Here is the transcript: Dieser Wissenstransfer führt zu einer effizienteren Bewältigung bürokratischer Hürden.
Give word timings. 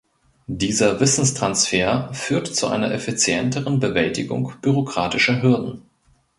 Dieser 0.47 0.99
Wissenstransfer 0.99 2.11
führt 2.15 2.47
zu 2.47 2.65
einer 2.65 2.91
effizienteren 2.91 3.79
Bewältigung 3.79 4.51
bürokratischer 4.63 5.43
Hürden. 5.43 5.83